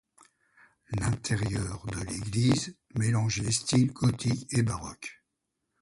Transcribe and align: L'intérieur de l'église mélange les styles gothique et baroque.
L'intérieur 0.99 1.85
de 1.85 1.99
l'église 2.05 2.75
mélange 2.95 3.39
les 3.39 3.51
styles 3.51 3.91
gothique 3.93 4.47
et 4.51 4.63
baroque. 4.63 5.21